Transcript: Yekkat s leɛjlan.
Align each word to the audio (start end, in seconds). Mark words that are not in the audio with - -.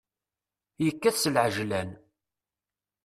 Yekkat 0.85 1.15
s 1.23 1.23
leɛjlan. 1.33 1.89